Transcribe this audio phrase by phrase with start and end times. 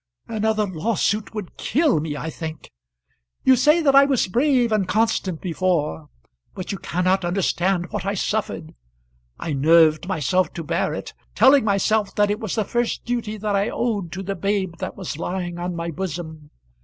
[0.27, 2.71] "Another lawsuit would kill me, I think.
[3.43, 6.09] You say that I was brave and constant before,
[6.55, 8.73] but you cannot understand what I suffered.
[9.37, 13.55] I nerved myself to bear it, telling myself that it was the first duty that
[13.55, 16.49] I owed to the babe that was lying on my bosom.